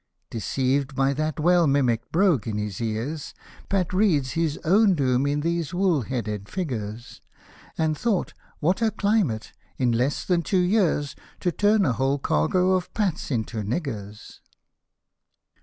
[0.31, 3.35] "Deceived by that well mimicked brogue in his ears,
[3.69, 7.21] Pat read his own doom in these wool headed figures.
[7.77, 12.91] And thought, what a climate, in less than two years, To tuYViAi whole cargo of
[12.95, 14.39] Pats into niggers